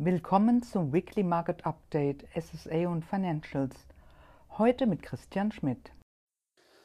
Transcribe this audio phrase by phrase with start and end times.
[0.00, 3.74] Willkommen zum Weekly Market Update SSA und Financials.
[4.56, 5.90] Heute mit Christian Schmidt.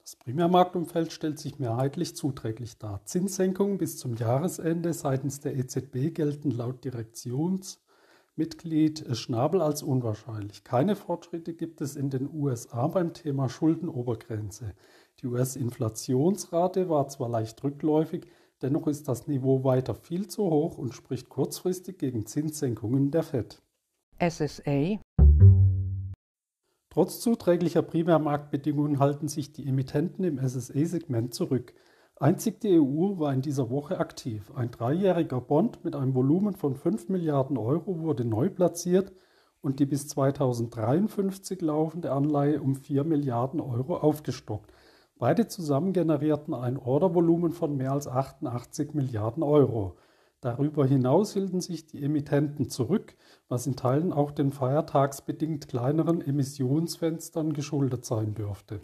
[0.00, 3.04] Das Primärmarktumfeld stellt sich mehrheitlich zuträglich dar.
[3.04, 10.64] Zinssenkungen bis zum Jahresende seitens der EZB gelten laut Direktionsmitglied Schnabel als unwahrscheinlich.
[10.64, 14.72] Keine Fortschritte gibt es in den USA beim Thema Schuldenobergrenze.
[15.20, 18.26] Die US-Inflationsrate war zwar leicht rückläufig,
[18.64, 23.62] dennoch ist das Niveau weiter viel zu hoch und spricht kurzfristig gegen Zinssenkungen der Fed.
[24.18, 24.98] SSA
[26.88, 31.74] Trotz zuträglicher Primärmarktbedingungen halten sich die Emittenten im SSE-Segment zurück.
[32.16, 34.50] Einzig die EU war in dieser Woche aktiv.
[34.54, 39.12] Ein dreijähriger Bond mit einem Volumen von 5 Milliarden Euro wurde neu platziert
[39.60, 44.72] und die bis 2053 laufende Anleihe um 4 Milliarden Euro aufgestockt.
[45.16, 49.96] Beide zusammen generierten ein Ordervolumen von mehr als 88 Milliarden Euro.
[50.40, 53.16] Darüber hinaus hielten sich die Emittenten zurück,
[53.48, 58.80] was in Teilen auch den feiertagsbedingt kleineren Emissionsfenstern geschuldet sein dürfte.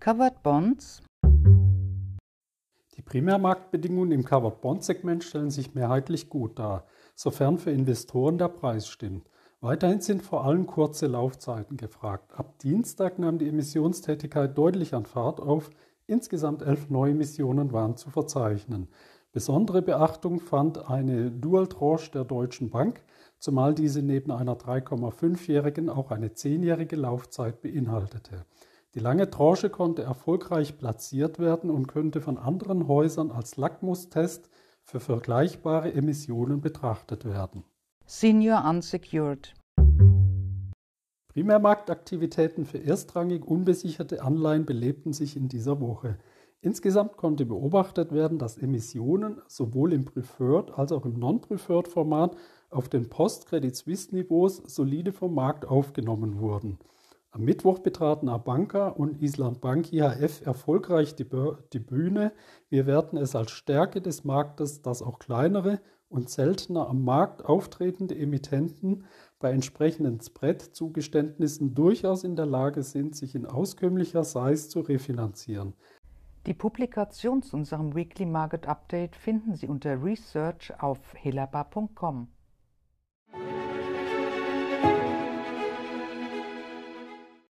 [0.00, 1.02] Covered Bonds
[2.96, 8.48] Die Primärmarktbedingungen im Covered Bond Segment stellen sich mehrheitlich gut dar, sofern für Investoren der
[8.48, 9.28] Preis stimmt.
[9.64, 12.38] Weiterhin sind vor allem kurze Laufzeiten gefragt.
[12.38, 15.70] Ab Dienstag nahm die Emissionstätigkeit deutlich an Fahrt auf.
[16.06, 18.88] Insgesamt elf Neuemissionen waren zu verzeichnen.
[19.32, 23.02] Besondere Beachtung fand eine Dual-Tranche der Deutschen Bank,
[23.38, 28.44] zumal diese neben einer 3,5-jährigen auch eine 10-jährige Laufzeit beinhaltete.
[28.94, 34.50] Die lange Tranche konnte erfolgreich platziert werden und könnte von anderen Häusern als Lackmustest
[34.82, 37.64] für vergleichbare Emissionen betrachtet werden.
[38.06, 39.54] Senior Unsecured
[41.32, 46.18] Primärmarktaktivitäten für erstrangig unbesicherte Anleihen belebten sich in dieser Woche.
[46.60, 52.36] Insgesamt konnte beobachtet werden, dass Emissionen sowohl im Preferred als auch im Non-Preferred Format
[52.68, 56.78] auf den Post-Credit Suisse-Niveaus solide vom Markt aufgenommen wurden.
[57.34, 61.26] Am Mittwoch betraten Abanka und Island Bank IHF erfolgreich die,
[61.72, 62.32] die, Bühne.
[62.68, 68.16] Wir werten es als Stärke des Marktes, dass auch kleinere und seltener am Markt auftretende
[68.16, 69.04] Emittenten
[69.40, 75.74] bei entsprechenden Spread-Zugeständnissen durchaus in der Lage sind, sich in auskömmlicher Size zu refinanzieren.
[76.46, 82.28] Die Publikation zu unserem Weekly Market Update finden Sie unter Research auf helaba.com.